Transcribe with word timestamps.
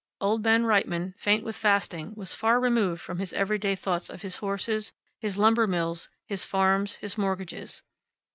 Old 0.19 0.41
Ben 0.41 0.63
Reitman, 0.63 1.13
faint 1.15 1.43
with 1.43 1.55
fasting, 1.55 2.13
was 2.15 2.33
far 2.33 2.59
removed 2.59 2.99
from 3.03 3.19
his 3.19 3.33
everyday 3.33 3.75
thoughts 3.75 4.09
of 4.09 4.23
his 4.23 4.37
horses, 4.37 4.93
his 5.19 5.37
lumber 5.37 5.67
mills, 5.67 6.09
his 6.25 6.43
farms, 6.43 6.95
his 6.95 7.19
mortgages. 7.19 7.83